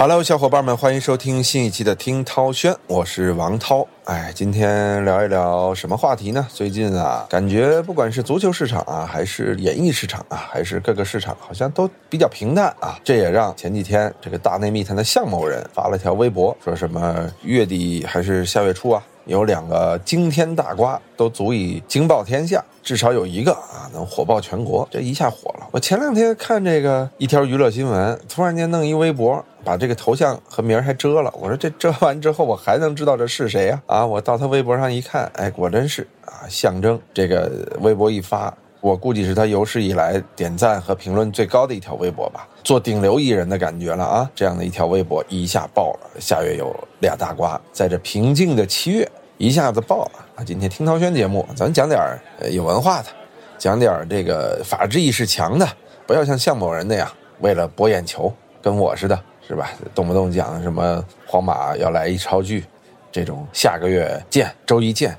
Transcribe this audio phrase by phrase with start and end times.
[0.00, 3.86] Hello，小伙伴们，欢迎收听新一期的听涛轩，我是王涛。
[4.04, 6.46] 哎，今天聊一聊什么话题呢？
[6.48, 12.98] 最近啊，感觉不管是足球市场啊，还是演艺市场啊，还是各个市场，好像都比较平淡啊。
[13.04, 24.88] 这也让前几天这个大内密谈的向某人发了条微博，说什么月底还是下月初啊，有两个惊天大瓜都足以惊爆天下，至少有一个啊能火爆全国。
[24.90, 25.59] 这一下火了。
[25.72, 29.44] 我前两天看这个一条娱乐新闻，突然间弄一微博。
[29.62, 33.82] 把这个头像和名还遮了，我说这遮完之后我还能知道这是谁呀？
[33.84, 44.30] 啊，我到他微博上一看，哎，果真是啊，象征这个微博一发，我估计是他有史以来点赞和评论最高的一条微博吧，做顶流艺人的感觉了啊！
[44.34, 49.06] 这样的一条微博一下爆了，下月有俩大瓜，在这平静的七月
[49.36, 50.42] 一下子爆了啊！
[50.42, 52.00] 今天听涛轩节目，咱讲点
[52.50, 53.08] 有文化的，
[53.60, 55.68] 讲点这个法治意识强的，
[56.06, 57.06] 不要像向某人那样
[57.40, 59.20] 为了博眼球，跟我似的。
[59.46, 59.72] 是吧？
[59.96, 62.64] 动不动讲什么皇马要来一超巨，
[63.10, 65.10] 这种下个月见，周一见，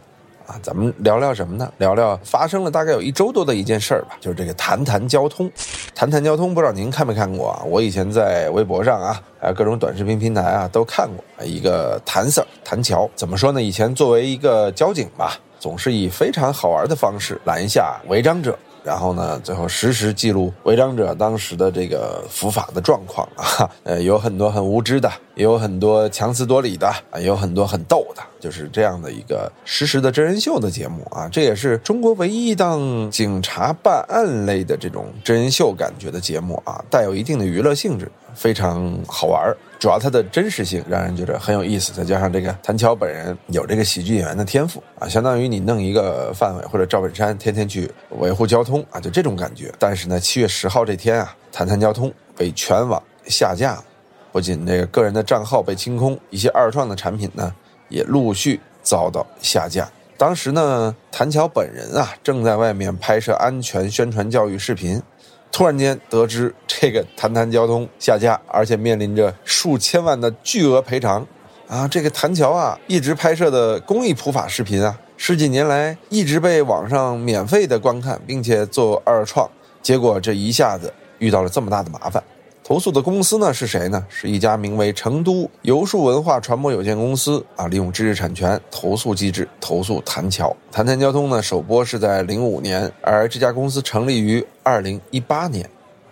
[0.48, 1.70] 啊，咱们聊聊什么呢？
[1.80, 5.52] 聊聊发生了大概有一周多的一件事儿吧，就是这个谈谈交通。
[5.94, 7.62] 谈谈交通，不知道您看没看过啊？
[7.66, 13.10] 我以前在微博上啊，还有各种短视频平台啊，都看过一个谭 Sir 谭桥。
[13.14, 13.62] 怎么说呢？
[13.62, 18.58] 以前作为一个交警吧，总是以非常好玩的方式拦下违章者。
[18.84, 31.30] 然后呢，最后实时记录违章者当时的这个伏法的状况啊， 呃，有很多很无知的，也有很多强词夺理的，啊，有很多很逗的，就是这样的一个实时的真人秀的节目啊。
[31.32, 32.82] 这也是中国唯一一档
[33.12, 49.74] 警察办案类的这种真人秀感觉的节目啊，带有一定的娱乐性质，非常好玩主要它的真实性让人觉得很有意思，再加上这个谭乔本人有这个喜剧演员的天赋啊，相当于你弄一个范伟或者赵本山天天去维护交通啊，就这种感觉。
[49.80, 53.84] 但是呢，七月十号这天啊，谈谈交通被全网下架了，
[54.32, 57.52] 不仅这个个人的账号被清空，一些二创的产品呢
[57.90, 59.90] 也陆续遭到下架。
[60.16, 65.02] 当时呢，谭乔本人啊正在外面拍摄安全宣传教育视频。
[65.52, 71.26] 突然间得知这个谈谈交通下架，而且面临着数千万的巨额赔偿，
[71.68, 79.50] 啊，这个谭桥啊一直拍摄的公益普法视频啊，十几年来一直被网上免费的观看，并且做二创，
[79.82, 82.24] 结果这一下子遇到了这么大的麻烦。
[82.72, 84.02] 投诉的公司呢是谁呢？
[84.08, 90.56] 是一家名为成都游树文化传播有限公司啊，利用知识产权投诉机制投诉谭桥。
[90.72, 95.70] 谭谈交通呢首播是在零五年，而这家公司成立于二零一八年，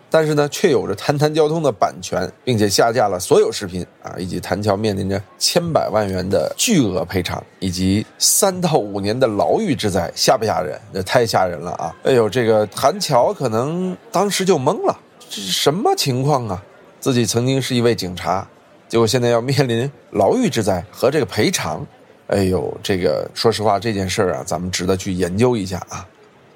[0.10, 10.78] 但是呢却有着谈谈交通的版权，并且下架了所有视频啊，以及谭桥面临着千百万元的巨额赔偿，以及三到五年的牢狱之灾，吓不吓人？
[10.94, 11.96] 这太吓人了啊！
[12.04, 14.94] 哎呦，这个谭桥可能当时就懵了。
[15.30, 16.64] 这是什么情况啊？
[17.00, 18.46] 自己曾经是一位警察，
[18.88, 21.86] 结果现在要面临牢狱之灾和这个赔偿。
[22.28, 26.06] 哎呦，这个说实话，这件事儿啊，咱们值得去研究一下啊。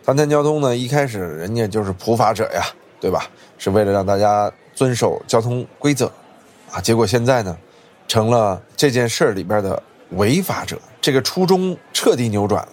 [0.04, 2.66] 谈谈交通呢，一开始人家就是普法者呀，
[3.00, 3.30] 对吧？
[3.60, 6.12] 是为了让大家遵守交通规则，
[6.72, 7.56] 啊，结果现在呢，
[8.08, 12.70] 成了这件事儿里边的违法者，这个初衷彻底扭转了。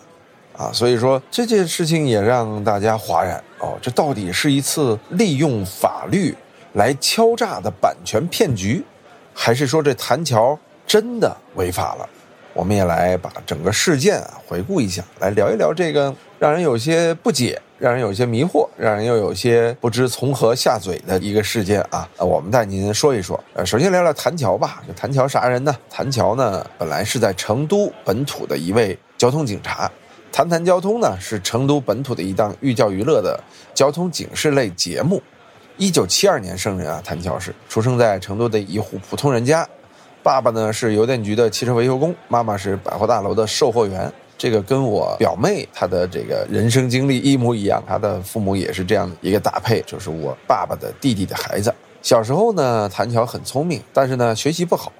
[0.60, 6.36] 啊，所以说这件事情也让大家哗然哦，这到底是一次利用法律
[6.74, 8.84] 来敲诈的版权骗局，
[9.32, 12.06] 还是说这谭桥真的违法了？
[12.52, 22.06] 我们也来把整个事件啊回顾一下，来聊一聊这个让人有些不解、让人有些迷惑、让人又有些不知从何下嘴的一个事件啊。
[22.18, 23.42] 我们带您说一说。
[23.54, 24.82] 呃，首先聊聊谭桥吧。
[24.86, 25.74] 这谭桥啥人呢？
[25.88, 29.90] 谭桥呢，本来是在成都本土的一位交通警察。
[30.32, 33.38] 谈谈交通呢，是成都本土的一档寓教于乐的
[33.74, 35.22] 交通警示类节目。
[35.76, 39.66] 一九七二年生人啊，谭桥是出生在成都的一户普通人家，
[40.22, 44.10] 爸爸呢是邮电局的汽车维修工，妈妈是百货大楼的售货员。
[44.38, 51.74] 这个跟我表妹她的这个人生经历一模一样，她的父母也是这样一个搭配，就是我爸爸的弟弟的孩子。
[52.00, 54.92] 小时候呢，谭桥很聪明，但是呢学习不好，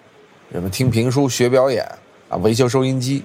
[0.53, 1.87] 什么听评书、学表演
[2.29, 3.23] 啊，维修收音机，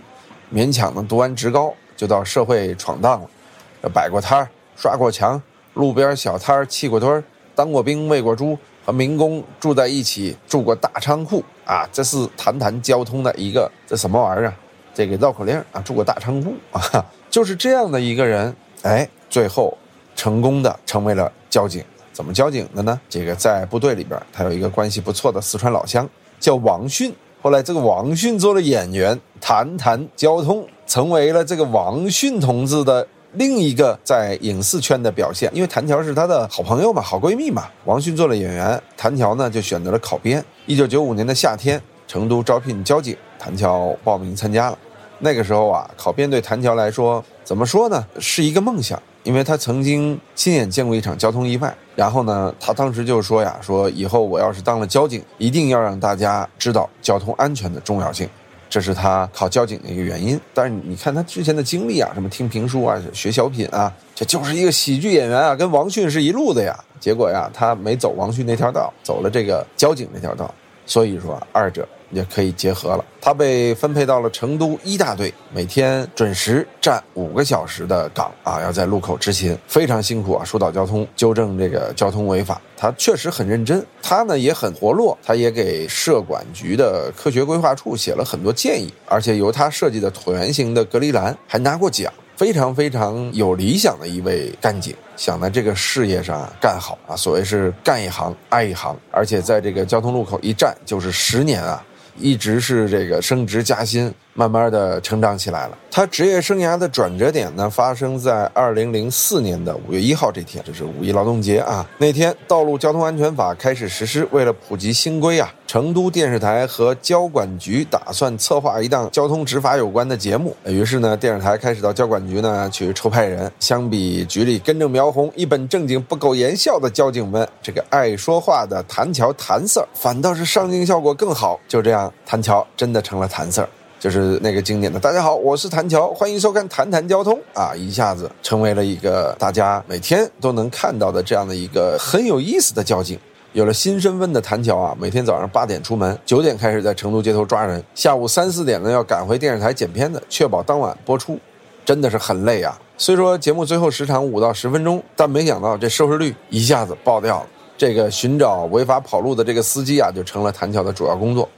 [0.54, 1.74] 勉强能读完职高。
[1.96, 5.42] 就到社会闯荡了，摆过摊儿、刷过墙、
[5.74, 11.88] 路边小摊儿砌过墩儿、当过兵、喂过猪，和民工住在一起，住过大仓库啊！
[11.92, 14.54] 这是谈谈交通的一个这什么玩意儿？
[14.94, 15.82] 这个绕口令啊！
[15.82, 19.78] 住过大仓库啊，就是这样的一个人，哎，最后
[20.16, 21.84] 成功的成为了交警。
[22.14, 23.00] 怎么交警的呢？
[23.10, 26.08] 这个在部队里边，他有一个关系不错的四川老乡，
[26.40, 27.14] 叫王迅。
[27.42, 30.66] 后来这个王迅做了演员，谈谈交通。
[30.86, 37.66] 成为了这个王迅同志的另一个在影视圈的表现，因为谭乔是他的好朋友嘛，好闺蜜嘛。
[37.84, 40.44] 王迅做了演员，谭乔呢就选择了考编。
[40.66, 44.78] 一九九五年的夏天，成都招聘交警，谭乔报名参加了。
[45.20, 51.74] 那个时候啊，考编对谭乔来说，怎么说呢，是一个梦想，因为他曾经亲眼见过一场交通意外。
[51.96, 58.30] 然后呢，他当时就说呀，说以后我要是当了交警，一定要让大家知道交通安全的重要性。
[58.70, 66.78] 这是他考交警的一个原因，但是你看他之前的经历啊，什么听评书啊、学小品啊，这就是一个喜剧演员啊，跟王迅是一路的呀。
[67.00, 70.54] 结果呀，他没走王迅那条道，走了这个交警那条道，
[70.86, 71.88] 所以说二者。
[72.12, 73.06] 也可以结合了。
[73.22, 82.62] 他被分配到了成都一大队，每天准时站五个小时的岗啊，要在路口执勤，非常辛苦啊，疏导交通，纠正这个交通违法。
[82.78, 92.12] 他确实很认真，他呢也很活络，他也给社管局的科学规划处写了很多建议，而且由他设计的椭圆形的隔离栏还拿过奖。
[92.38, 97.16] 非常非常有理想的一位干警，想在这个事业上干好啊。
[97.16, 101.82] 所谓是干一行爱一行，而且在这个交通路口一站就是十年啊。
[102.18, 105.78] 一直是这个升职加薪，慢慢的成长起来了。
[105.90, 111.90] 他职业生涯的转折点呢，发生在二零零四年的五月一号这天，这是五一劳动节啊。
[111.98, 120.54] 那天，《道路交通安全法》开始实施，为了普及新规啊，成都电视台和交管局打算策划一档交通执法有关的节目。
[120.66, 123.50] 于是呢，电视台开始到交管局呢去抽派人。
[123.62, 131.58] 相比局里根正苗红、一本正经、不苟言笑的交警们，这个爱说话的谭桥谭 Sir 反倒是上镜效果更好。
[131.70, 133.66] 就这样，谭桥真的成了谭 Sir。
[134.06, 143.20] 就是那个经典的，大家好，我是谭乔，欢迎收看《谈谈交通》啊，一下子成为了一个大家每天都能看到的这样的一个很有意思的交警。
[143.54, 151.40] 有了新身份的谭乔啊，每天早上八点出门，九点开始在成都街头抓人，下午三四点呢要赶回电视台剪片子，确保当晚播出，
[151.84, 152.80] 真的是很累啊。
[153.00, 157.48] 虽说节目最后时长五到十分钟，但没想到这收视率一下子爆掉了。
[157.76, 161.50] 这个寻找违法跑路的这个司机啊，就成了谭乔的主要工作。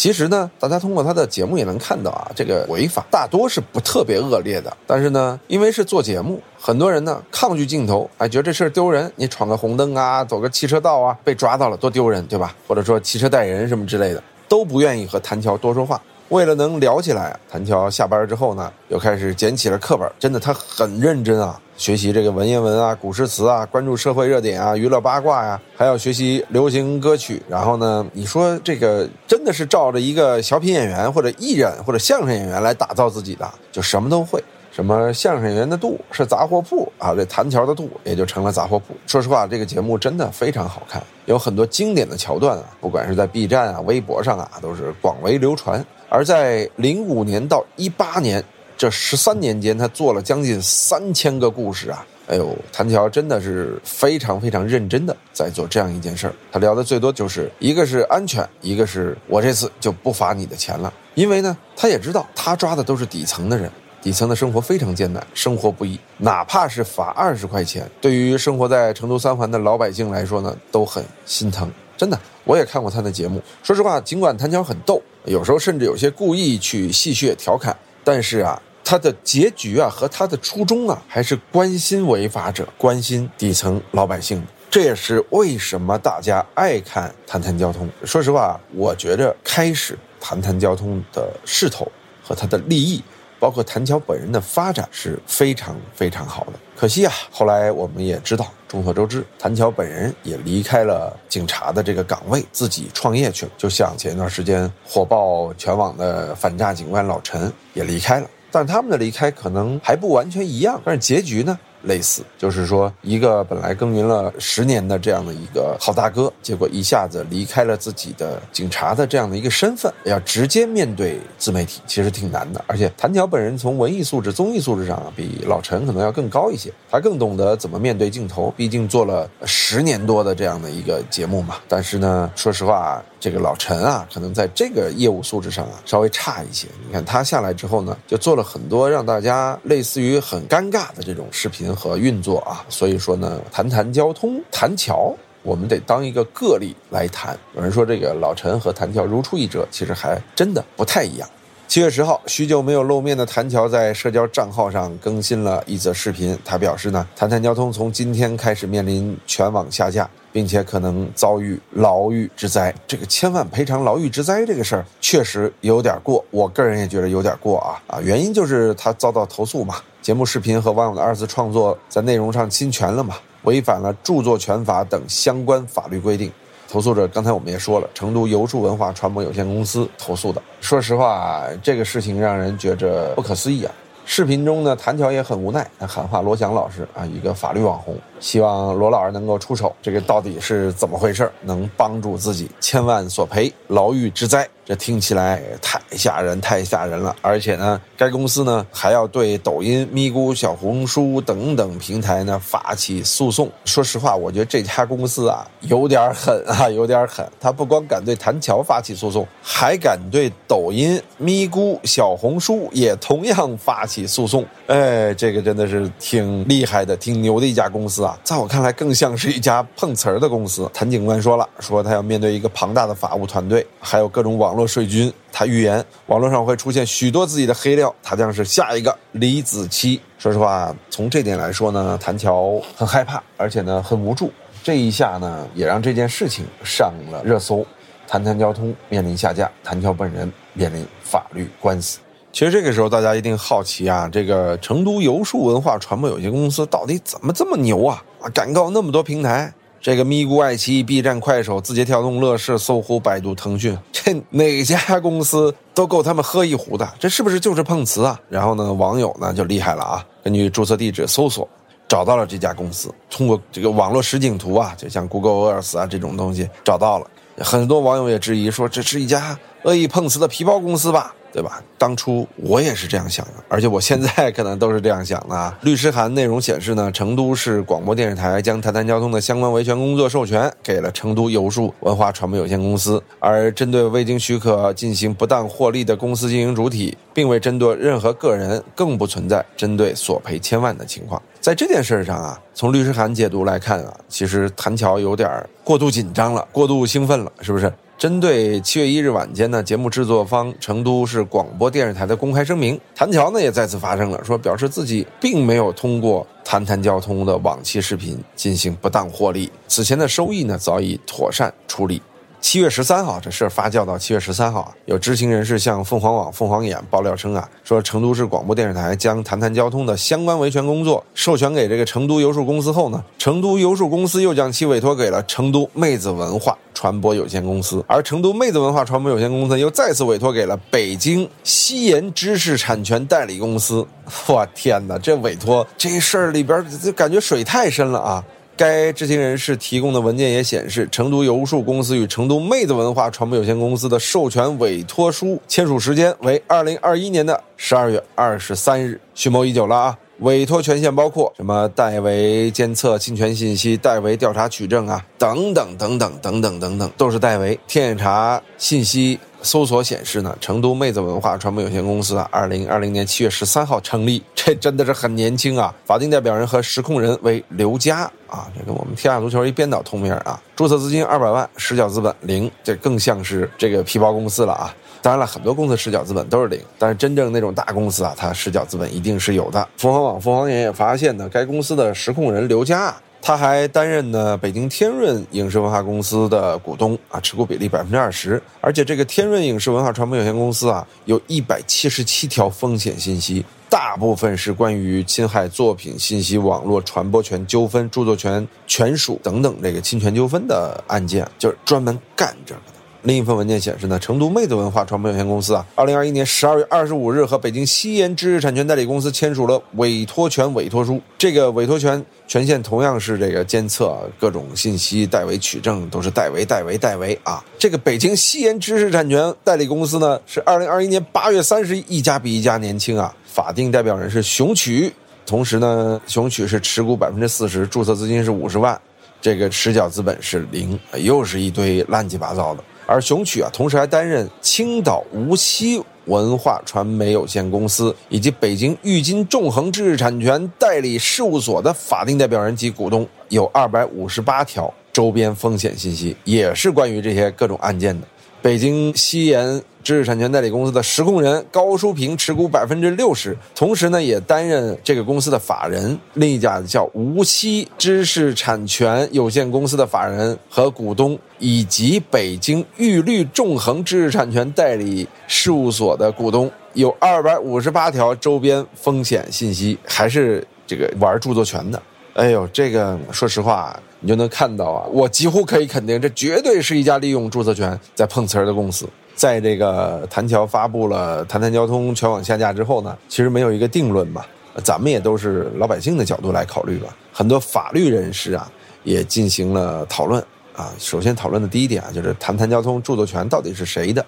[0.00, 4.74] 其实呢，大家通过他的节目也能看到啊，这个违法大多是不特别恶劣的。
[4.86, 9.12] 但是呢，因为是做节目，很多人呢抗拒镜头，哎，觉得这事儿丢人。
[9.16, 12.56] 你闯个红灯啊，走个汽车道啊，被抓到了多丢人，对吧？
[12.66, 16.00] 或者说骑车带人什么之类的，都不愿意和谭乔多说话。
[16.30, 20.08] 为了能聊起来，谭乔下班之后呢，又开始捡起了课本。
[20.16, 27.42] 真的，他很认真啊，学习这个文言文啊、古诗词啊，关注社会热点啊、娱乐八卦呀，还要学习流行歌曲。
[27.48, 34.40] 然后呢，你说这个真的是照着一个小品演员或者艺人或者相声演员来打造自己的，就什么都会。
[34.70, 38.94] 什么相声演员的肚是杂货铺啊，这谭乔的肚也就成了杂货铺。
[39.06, 45.84] 说实话，这个节目真的非常好看，有很多经典的桥段啊，不管是在 B 站啊、微博上啊，都是广为流传。
[46.08, 48.42] 而在零五年到一八年
[48.76, 52.06] 这十三年间，他做了将近三千个故事啊！
[52.28, 56.34] 哎呦，谭乔真的是非常非常认真的在做这样一件事儿。
[56.52, 63.68] 他聊的最多就是一个是安全，一个是我这次就不罚你的钱了，因为呢，他也知道他抓的都是底层的人，
[64.02, 71.70] 底层的生活非常艰难，生活不易，哪怕是罚二十块钱，对于生活在成都三环的老百姓来说呢，都很心疼。
[71.96, 73.42] 真的，我也看过他的节目。
[73.62, 75.02] 说实话，尽管谭乔很逗。
[75.26, 84.42] 有时候甚至有些故意去戏谑调侃，但是啊，他的结局啊和他的初衷啊，还是关心违法者，关心底层老百姓。
[84.70, 87.86] 这也是为什么大家爱看《谈谈交通》。
[88.06, 91.86] 说实话，我觉着开始《谈谈交通》的势头
[92.22, 93.02] 和他的立意。
[93.40, 103.52] 包括谭乔本人的发展是非常非常好的，可惜啊，后来我们也知道，众所周知，谭乔本人也离开了警察的这个岗位，自己创业去了。
[103.56, 111.58] 就像前一段时间火爆全网的反诈警官老陈也离开了，但他们的离开可能还不完全一样，但是结局呢？
[111.82, 122.64] 类似，就是说，一个本来耕耘了十年的这样的一个好大哥，结果一下子离开了自己的警察的这样的一个身份，要直接面对自媒体，其实挺难的。
[122.66, 131.56] 而且谭乔本人从文艺素质、综艺素质上比老陈可能要更高一些，他更懂得怎么面对镜头，毕竟做了十年多的这样的一个节目嘛。
[131.68, 133.02] 但是呢，说实话。
[133.20, 136.66] 这个老陈啊，可能在这个业务素质上啊稍微差一些。
[136.86, 142.64] 你看他下来之后呢，就做了很多让大家类似于很尴尬的这种视频和运作啊。
[142.70, 147.38] 所以说呢，谈谈交通，谈桥，我们得当一个个例来谈。
[147.54, 151.28] 有人说这个老陈和谈桥如出一辙，其实还真的不太一样。
[151.70, 156.36] 七月十号，许久没有露面的谭乔在社交账号上更新了一则视频。
[156.44, 162.74] 他表示呢，谈谈交通从今天开始面临全网下架，并且可能遭遇牢狱之灾。
[162.88, 168.00] 这个千万赔偿牢狱之灾这个事儿确实有点过，我个人也觉得有点过啊啊！
[168.00, 176.32] 原因就是他遭到投诉嘛，节目视频和网友的二次创作在内容上侵权了嘛，违反了著作权法等相关法律规定。
[176.70, 180.40] 投诉者刚才我们也说了，成都游数文化传播有限公司投诉的。
[180.60, 183.72] 说实话，这个事情让人觉着不可思议啊。
[184.04, 191.28] 视频中呢，谭乔也很无奈，喊话罗翔老师啊，一个法律网红，希望罗老师能够出手，这个到底是怎么回事？
[191.42, 194.48] 能帮助自己千万索赔，牢狱之灾。
[194.70, 197.16] 这听起来太吓人，太吓人了！
[197.22, 203.50] 而且呢，该公司呢还要对抖音、咪咕、小红书等等平台呢发起诉讼。
[203.64, 207.28] 说实话，我觉得这家公司啊有点狠啊，有点狠。
[207.40, 214.46] 他不光敢对谭桥发起诉讼，还敢对抖音、咪咕、小红书也同样发起诉讼。
[214.70, 218.16] 哎，这个真的是挺厉害的，挺牛的一家公司啊！
[218.22, 220.70] 在我看来，更像是一家碰瓷儿的公司。
[220.72, 224.64] 谭警官说了，说他要面对一个庞大的法务团队，还有各种网络。
[224.64, 229.98] 税军，他预言网络上会出现许多自己的黑料，他将是下一个李子柒。
[230.18, 234.30] 说实话，从这点来说呢，谭乔很害怕，而且呢很无助。
[234.62, 237.66] 这一下呢，也让这件事情上了热搜。
[238.06, 241.98] 谈谈交通面临下架，谭乔本人面临法律官司。
[242.32, 248.02] 其实这个时候，大家一定好奇啊，这个成都游数文化传播有限公司到底怎么这么牛啊？
[248.20, 249.52] 啊，敢告那么多平台？
[249.80, 256.86] 这个咪咕、爱奇艺、B 站、快手、字节跳动、乐视、搜狐、百度、腾讯，这哪家公司都够他们喝一壶的？
[256.98, 258.20] 这是不是就是碰瓷啊？
[258.28, 261.48] 然后呢，网友呢就厉害了啊，根据注册地址搜索，
[261.88, 267.06] 找到了这家公司，通过这个网络实景图啊，就像 Google Earth 啊这种东西找到了。
[267.38, 271.14] 很多网友也质疑说，这是一家恶意碰瓷的皮包公司吧？
[271.32, 271.62] 对吧？
[271.78, 275.56] 当初我也是这样想的，而且我现在可能都是这样想的啊。
[275.62, 291.20] 律师函内容显示呢，成都市广播电视台将谈谈交通的相关维权工作授权给了成都游数文化传播有限公司，而针对未经许可进行不当获利的公司经营主体，并未针对任何个人，更不存在针对索赔千万的情况。
[291.40, 295.30] 在这件事上啊，从律师函解读来看啊，其实谭乔有点
[295.64, 297.72] 过度紧张了，过度兴奋了，是不是？
[298.00, 312.00] 针对七月一日晚间呢，节目制作方成都市广播电视台的公开声明，谭乔呢也再次发声了，说表示自己并没有通过谈谈交通的往期视频进行不当获利，此前的收益呢早已妥善处理。
[312.40, 333.86] 七月十三号，这事儿发酵到七月十三号啊，有知情人士向凤凰网、凤凰眼爆料称啊，说成都市广播电视台将谈谈交通的相关维权工作授权给这个成都游数公司后呢，成都游数公司又将其委托给了成都妹子文化传播有限公司，而成都妹子文化传播有限公司又再次委托给了北京西研知识产权代理公司。
[334.26, 338.24] 我天哪，这委托这事儿里边就感觉水太深了啊！
[338.60, 349.98] 该知情人士提供的文件也显示，成都游数公司与成都妹子文化传播有限公司的授权委托书签署时间为二零二一年的十二月二十三日，蓄谋已久了啊！
[350.18, 351.66] 委托权限包括什么？
[351.70, 357.58] 代为监测侵权信息，代为调查取证啊，等等等等等等等等，都是代为。
[357.66, 365.74] 天眼查信息搜索显示呢，成都妹子文化传播有限公司啊，二零二零年七月十三号成立，这 真的是很年轻啊！
[365.84, 370.40] 法定代表人和实控人为刘佳啊，这跟我们天下足球一编导同名啊。
[370.54, 374.74] 注册资金二百万，实缴资本零，这更像是这个皮包公司了啊。
[375.02, 379.66] 当然了，很多公司实缴资本都是零，但是真正那种大公司啊，它实缴资本一定是有的。
[379.78, 388.42] 凤凰网、凤凰眼也发现呢，该公司的实控人刘佳，他还担任呢北京天润影视文化公司的股东啊，持股比例百分之二十。
[388.60, 402.60] 而且这个天润影视文化传播有限公司啊，有一百七十七条风险信息，大部分是关于侵害作品信息网络传播权纠纷、著作权权属等等这个侵权纠纷的案件，就是专门干这个。
[403.02, 411.00] 另一份文件显示呢，成都妹子文化传播有限公司啊，二零二一年十二月二十五日和北京西研知识产权代理公司签署了委托权委托书。
[411.16, 417.42] 这个委托权权限同样是这个监测各种信息、代为取证，都是代为、代为、代为啊。
[417.58, 423.14] 这个北京西研知识产权代理公司呢，是二零二一年八月三十，一家比一家年轻啊。
[423.24, 424.92] 法定代表人是熊曲，
[425.24, 428.78] 同时呢，熊曲是持股百分之四十，注册资金是五十万，
[429.22, 432.64] 这个实缴资本是零，又是一堆乱七八糟的。
[432.90, 448.04] 而熊曲啊，同时还担任青岛无锡文化传媒有限公司以及北京玉金纵横知识产权代理事务所的法定代表人及股东，有二百五十八条周边风险信息，也是关于这些各种案件的。
[448.42, 455.98] 北京西研知识产权代理公司的实控人高淑平持股百分之六十，同时呢也担任这个公司的法人。
[456.14, 471.82] 另一家叫无锡知识产权有限公司的法人和股东，以及北京玉律纵横知识产权代理事务所的股东，有二百五十八条周边风险信息，还是这个玩著作权的。
[472.14, 478.88] 哎呦，这个说实话，你就能看到啊，我几乎可以肯定，这绝对是一家利用著作权在碰瓷儿的公司。
[479.14, 484.26] 在这个弹桥发布了谈谈交通全网下架之后呢，其实没有一个定论吧，
[484.64, 486.96] 咱们也都是老百姓的角度来考虑吧。
[487.12, 488.50] 很多法律人士啊
[488.82, 490.24] 也进行了讨论
[490.56, 490.72] 啊。
[490.78, 494.04] 首先讨论的第一点啊，就是谈谈交通著作权到底是谁的？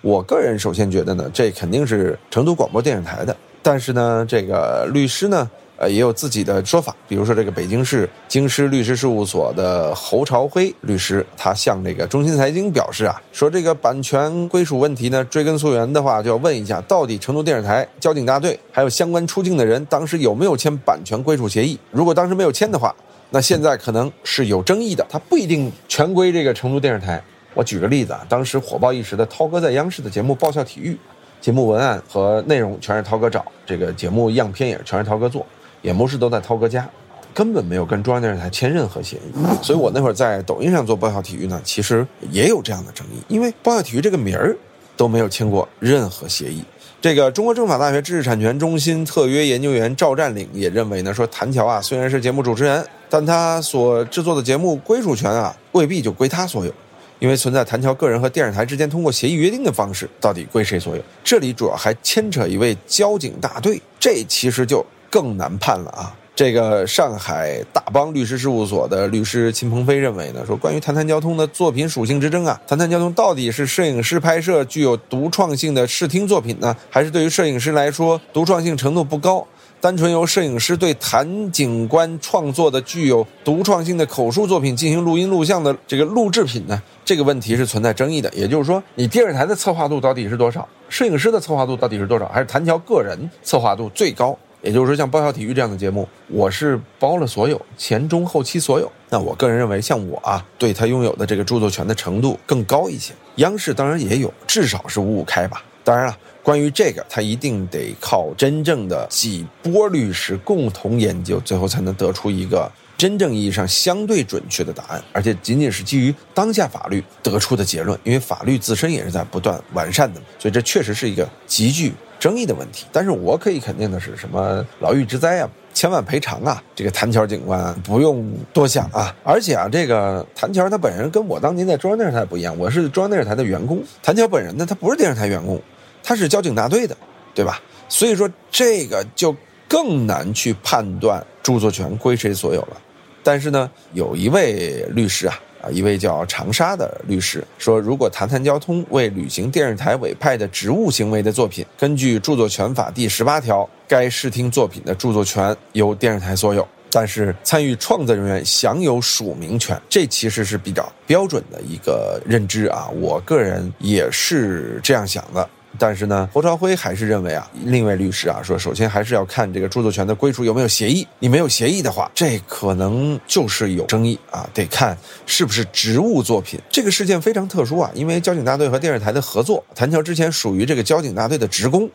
[0.00, 3.36] 我个人首先觉得呢，这肯定是成都广播电视台的。
[3.62, 5.50] 但是呢，这个律师呢？
[5.82, 21.76] 呃，也有自己的说法，比如说这个北京市京师律师事务所的侯朝辉律师，他向这个中新财经表示啊，说这个版权归属问题呢，追根溯源的话，就要问一下，到底成都电视台、交警大队还有相关出境的人，当时有没有签版权归属协议？
[21.90, 22.94] 如果当时没有签的话，
[23.30, 27.20] 那现在可能是有争议的，他不一定全归这个成都电视台。
[27.54, 30.92] 我举个例子啊，当时火爆一时的涛哥在央视的节目《爆笑体育》，
[31.40, 35.44] 节目文案和内容全是涛哥找，这个节目样片也是全是涛哥做。
[35.82, 36.88] 演播室都在涛哥家，
[37.34, 39.20] 根本没有跟中央电视台签任何协议。
[39.62, 44.56] 所以我那会儿在抖音上做爆笑体育呢，其实也有这样的争议，因为爆笑体育这个名儿
[44.96, 46.62] 都没有签过任何协议。
[47.00, 56.72] 这个中国政法大学知识产权中心特约研究员赵占领也认为呢，说谭乔啊虽然是节目主持人，但他所制作的节目归属权啊未必就归他所有，
[57.18, 61.02] 因为存在谭乔个人和电视台之间通过协议约定的方式到底归谁所有。
[61.24, 64.86] 这里主要还牵扯一位交警大队，这其实就。
[65.12, 66.16] 更难判了啊！
[66.34, 79.46] 这个上海大邦律师事务所的律师秦鹏飞认为呢，说关于谈谈交通的作品属性之争啊，谈谈交通到底是摄影师拍摄具有独创性的视听作品呢，还是对于摄影师来说独创性程度不高，
[79.78, 86.82] 单纯由摄影师对谭警官创作的具有独创性的口述作品进行录音录像的这个录制品呢？
[87.04, 88.32] 这个问题是存在争议的。
[88.34, 90.66] 也就是说，你电视台的策划度到底是多少？
[90.88, 92.26] 摄影师的策划度到底是多少？
[92.28, 94.34] 还是谭乔个人策划度最高？
[94.62, 98.90] 也就是说，像爆笑体育这样的节目，我是包了所有前中后期所有。
[99.10, 103.12] 那我个人认为，像我啊，对他拥有的这个著作权的程度更高一些。
[103.36, 105.64] 央视当然也有，至少是五五开吧。
[105.82, 117.98] 当然了，关于这个，他一定得靠真正的几波律师共同研究，最后才能得出一个真正意义上相对准确的答案，而且仅仅是基于当下法律得出的结论。
[118.04, 121.92] 因为法律自身也是在不断完善的，所以这确实是一个极具。
[122.22, 129.12] 争议的问题，但是我可以肯定的是，什么牢狱之灾啊，千万赔偿啊，这个谭桥警官不用多想啊。
[129.24, 135.60] 而且啊，这个谭桥他本人跟我当年在中央电视台不一样，我是中央电视台的员工，谭桥本人呢，他不是电视台员工，
[136.00, 136.96] 他是交警大队的，
[137.34, 137.60] 对吧？
[137.88, 139.34] 所以说这个就
[139.66, 142.76] 更难去判断著作权归谁所有了。
[143.24, 145.36] 但是呢，有一位律师啊。
[145.62, 165.48] 啊，一位叫长沙的律师说，如果谈谈交通为履行电视台委派的职务行为的作品，根据著作权法第十八条，该视听作品的著作权由电视台所有，但是参与创作人员享有署名权，这其实是比较标准的一个认知啊，我个人也是这样想的。
[165.78, 171.06] 但是呢，侯朝辉还是认为啊，另一位律师啊说，首先还是要看这个著作权的归属有没有协议。
[171.18, 176.60] 你没有协议的话，这可能就是有争议啊，得看是不是职务作品。
[176.70, 181.88] 这个事件非常特殊啊，因为交警大队和电视台的合作，谭乔之前属于这个交警大队的职工，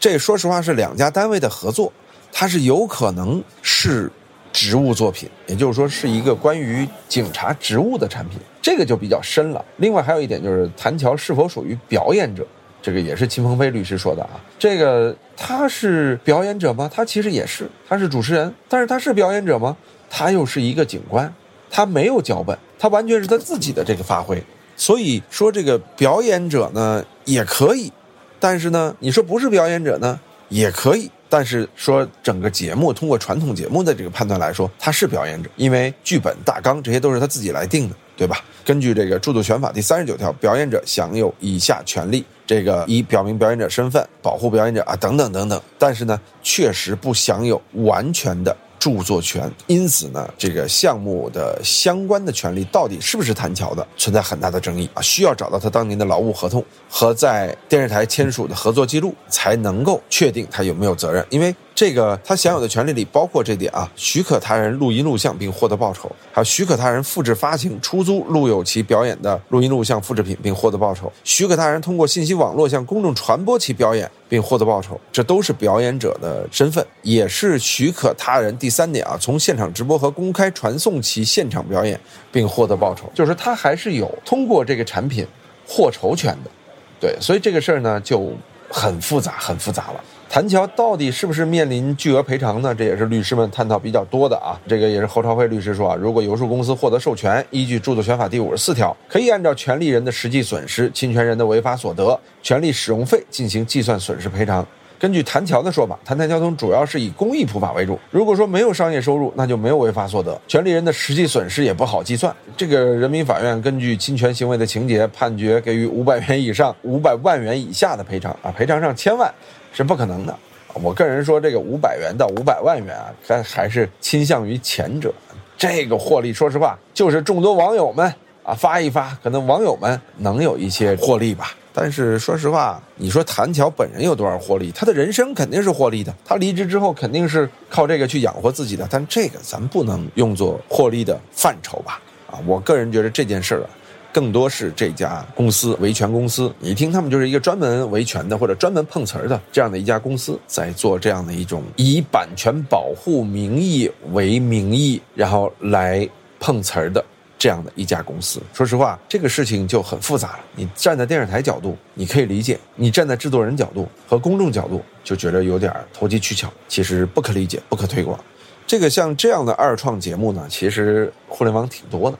[0.00, 1.92] 这说实话是两家单位的合作，
[2.32, 4.10] 它是有可能是
[4.52, 9.62] 职务作品，也就是说是一个关于警察职务的产品，这个就比较深了。
[9.76, 12.46] 另外还有一点就是，谭乔是否属于表演者？
[12.88, 16.90] 这个也是秦鹏飞律师说的啊，这个他是表演者吗？
[16.90, 19.76] 他其实也是，他是主持人，但是他是表演者吗？
[20.08, 21.30] 他又是一个警官，
[21.70, 24.42] 他没有脚本，他完全是他自己的这个发挥。
[24.74, 27.92] 所以说这个表演者呢也可以，
[28.40, 38.42] 但是呢，你说不是表演者呢也可以，但是说整个节目通过传统节目的这个判断来说，他是表演者，因为剧本大纲这些都是他自己来定的，对吧？
[38.64, 42.24] 根据这个著作权法第三十九条，表演者享有以下权利。
[42.48, 61.54] 这个以表明表演者身份、保护表演者啊等等等等，但是呢，确实不享有完全的著作权，因此呢，这个项目的相关的权利到底是不是谭桥的，存在很大的争议啊，需要找到他当年的劳务合同和在电视台签署的合作记录，才能够确定他有没有责任，因为。
[61.78, 82.00] 这个他享有的权利里包括这点啊，许可他人录音录像并获得报酬，还有许可他人复制发行、出租录有其表演的录音录像复制品并获得报酬，许可他人通过信息网络向公众传播其表演并获得报酬，这都是表演者的身份，也是许可他人第三点啊，从现场直播和公开传送其现场表演
[82.32, 85.24] 并获得报酬，就是他还是有通过这个产品
[85.64, 86.50] 获酬权的，
[86.98, 88.32] 对，所以这个事儿呢就
[88.68, 90.00] 很复杂，很复杂了。
[90.30, 92.74] 谭桥到底是不是面临巨额赔偿呢？
[92.74, 94.60] 这也是律师们探讨比较多的啊。
[94.68, 104.64] 这个也是侯朝辉律师说啊，如果游说公司获得授权，依据著作权法第五十四条，可以按照权利人的实际损失、侵权人的违法所得、权利使用费进行计算损失赔偿。
[104.98, 107.98] 根据谭桥的说法，谈谈交通主要是以公益普法为主。
[108.10, 112.34] 如果说没有商业收入，那就没有违法所得，权利人的实际损失也不好计算。
[112.56, 119.32] 这个人民法院根据侵权行为的情节，判决给予五百元以上五百万元以下的赔偿啊，赔偿上千万。
[119.78, 120.36] 是不可能的。
[120.74, 125.14] 我个人说，这个五百元到五百万元啊，还还是倾向于前者。
[125.56, 128.12] 这个获利，说实话，就是众多网友们
[128.42, 131.52] 啊发一发，可能网友们能有一些获利吧。
[131.72, 134.72] 但是说实话，你说谭乔本人有多少获利？
[134.72, 136.12] 他的人生肯定是获利的。
[136.24, 138.84] 他离职之后肯定是靠这个去养活自己的。
[138.90, 142.00] 但这个咱不能用作获利的范畴吧？
[142.28, 143.70] 啊，我个人觉得这件事儿啊。
[144.12, 156.08] 更多是这家公司维权公司，你听他们就是一个专门维权的或者专门碰瓷儿的这样的一家公司，在做这样的一种以版权保护名义为名义，然后来
[156.40, 157.04] 碰瓷儿的
[157.38, 158.40] 这样的一家公司。
[158.52, 160.40] 说实话，这个事情就很复杂了。
[160.56, 168.18] 你站在电视台角度，你可以理解；你站在制作人角度和公众角度，就觉得有点投机取巧，其实不可理解、不可推广。
[168.66, 172.18] 这个像这样的二创节目呢，其实互联网挺多的。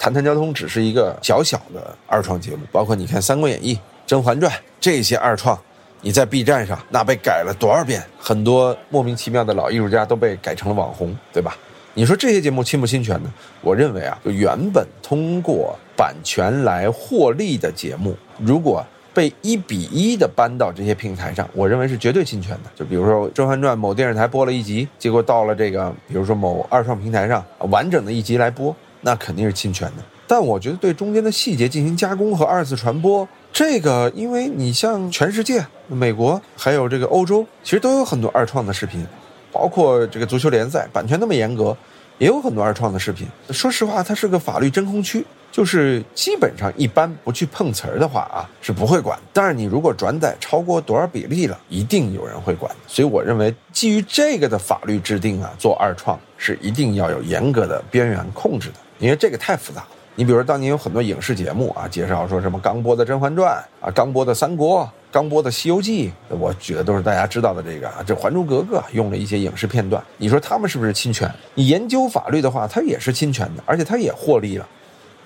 [0.00, 3.74] 谈谈交通只是一个小小的二创节目，包括你看《三国演义》
[4.06, 5.56] 《甄嬛传》这些二创，
[6.00, 8.02] 你在 B 站上那被改了多少遍？
[8.18, 11.54] 很多莫名其妙的老艺术家都被改成了网红，对吧？
[11.92, 13.30] 你说这些节目侵不侵权呢？
[13.60, 18.82] 我认为啊，就原本通过版权来获利的节目，如果
[19.12, 22.70] 被一比一的搬到这些平台上，我认为是绝对侵权的。
[22.74, 28.74] 就比如说《甄嬛传》，某电视台播了一集，结果到了这个，比如说某二创平台上，完整的一集来播。
[29.02, 39.06] 那肯定是侵权的，但我觉得对中间的细节进行加工和二次传播，这个，因为你像全世界，美国还有这个欧洲，其实都有很多二创的视频，
[39.50, 41.76] 包括这个足球联赛，版权那么严格，
[42.18, 43.26] 也有很多二创的视频。
[43.50, 49.18] 说实话，它是个法律真空区，就是基本上一般不去碰瓷儿的话啊，是不会管。
[49.32, 52.70] 但是你如果转载超过多少比例了，一定有人会管。
[52.86, 58.74] 所以我认为，基于这个的法律制定啊，做二创是一定要有严格的边缘控制的。
[59.00, 59.88] 因为这个太复杂了。
[60.14, 68.02] 你比如说，当年有很多影视节目啊，介绍说什么刚播的《甄嬛传》啊，刚播的《三国》，刚播的《西游记》，我举的都是大家知道的这个啊。
[68.06, 71.32] 这《还珠格格》用了一些影视片段，你说他们是不是侵权？
[71.54, 74.68] 你研究法律的话，它也是侵权的，而且它也获利了。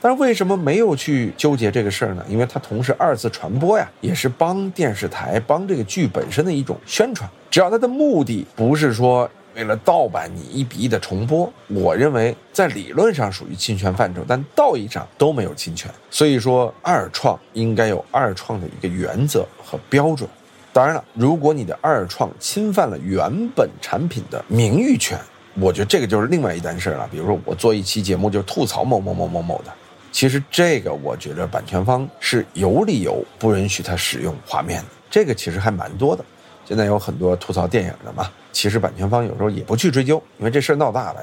[0.00, 2.24] 但是为什么没有去纠结这个事儿呢？
[2.28, 7.28] 因为它同时二次传播呀，也是帮电视台、帮这个剧本身的一种宣传。
[7.50, 9.28] 只要它的目的不是说。
[9.54, 15.90] 为了盗版，你一比一的重播，我认为在理论上属于侵权范畴，但道义上都没有侵权。
[16.10, 20.28] 所以说，二创应该有二创的一个原则和标准。
[20.72, 25.16] 当然了，如果你的二创侵犯了原本产品的名誉权，
[25.60, 27.08] 我觉得这个就是另外一单事了。
[27.12, 29.72] 比如说，我做一期节目就吐槽某某某某某的，
[30.10, 34.88] 其实这个我觉得版权方是有理由不允许他使用画面的。
[35.08, 36.24] 这个其实还蛮多的。
[36.64, 41.20] 现在有很多吐槽电影的嘛，其实版权方有时候也不去追究，因为这事儿闹大了，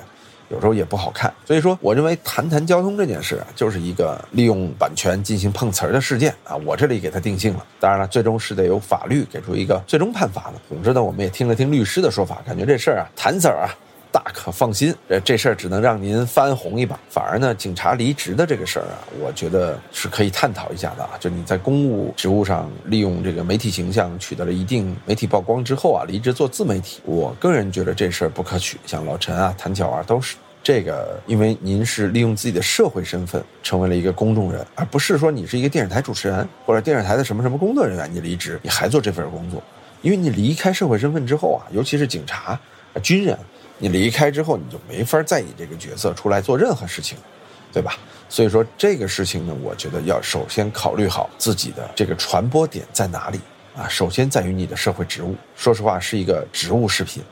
[0.49, 1.33] 有时候也不好看。
[1.45, 6.55] 所以说，我认为谈谈交通这件事啊，就是一个利用版权进行碰瓷儿的事件啊。
[6.57, 10.53] 我这里给它定性了，当然了，最终是得由法律给出一个最终判罚的。
[10.69, 13.69] 总之呢，我们也听了听律师的说法，感觉这事儿啊，谈子儿啊。
[14.11, 16.99] 大可放心，呃，这事儿只能让您翻红一把。
[17.09, 21.11] 反而呢，警察离职的这个事儿啊，我觉得是可以探讨一下的啊。
[21.19, 28.77] 就你在公务职务上利用这个媒体形象取得了一定媒体曝光之后啊，离职做自媒体，我个人觉得这事儿不可取。
[28.85, 39.63] 像老陈啊、谭巧啊都是这个，因为您是利用自己的社会身份成为了一个公众人，而不是说你是一个电视台主持人或者电视台的什么什么工作人员，你离职你还做这份工作，
[40.01, 42.59] 因为你离开社会身份之后啊，尤其是警察、
[43.01, 43.37] 军人。
[43.81, 47.17] 你离开之后，你就没法再以这个角色出来做任何事情，
[47.73, 47.97] 对吧？
[48.29, 53.39] 所以说这个事情呢，我觉得要首先考虑好自己的这个传播点在哪里
[53.75, 53.89] 啊。
[53.89, 57.23] 首先在于你的社会职务，说实话是一个职务视频，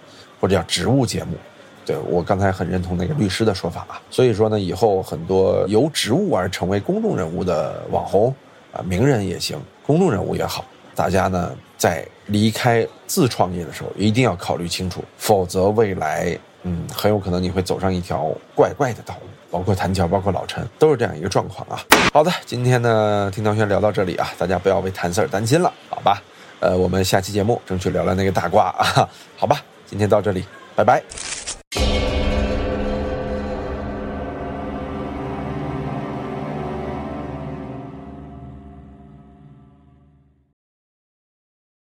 [0.41, 1.37] 或者叫职务节目。
[1.85, 4.01] 对我刚才很认同那个律师的说法啊。
[4.09, 8.33] 所以说呢，以后很多由职务而成为公众人物的网红
[8.73, 10.65] 啊，名人也行，公众人物也好。
[10.99, 19.27] 大家呢在离开自创业的时候一定要考虑清楚，否则未来嗯很有可能你会走上一条怪怪的道路。
[19.49, 21.79] 包括谭桥，包括老陈，都是这样一个状况啊。
[22.13, 26.21] 好的，今天呢听唐轩聊到这里啊，大家不要为谭 Sir 担心了，好吧？
[26.59, 29.63] 呃，我们下期节目争取聊聊那个大瓜啊，好吧？
[29.85, 30.43] 今天到这里，
[30.75, 31.01] 拜拜。